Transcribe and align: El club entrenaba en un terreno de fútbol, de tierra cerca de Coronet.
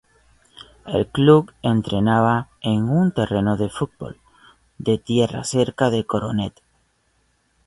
El 0.87 1.05
club 1.11 1.53
entrenaba 1.61 2.49
en 2.61 2.89
un 2.89 3.11
terreno 3.11 3.55
de 3.55 3.69
fútbol, 3.69 4.19
de 4.79 4.97
tierra 4.97 5.43
cerca 5.43 5.91
de 5.91 6.05
Coronet. 6.07 6.59